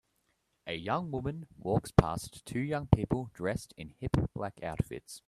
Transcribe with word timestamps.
A 0.65 0.73
young 0.73 1.11
woman 1.11 1.45
walks 1.59 1.91
past 1.91 2.43
two 2.43 2.57
young 2.59 2.87
people 2.87 3.29
dressed 3.35 3.71
in 3.77 3.89
hip 3.99 4.15
black 4.33 4.59
outfits. 4.63 5.19